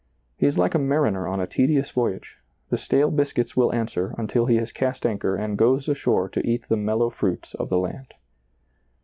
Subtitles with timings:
[0.35, 4.47] He is like a mariner on a tedious voyage; the stale biscuits will answer until
[4.47, 8.15] he has cast anchor and gone ashore to eat the mellow fruits of the land.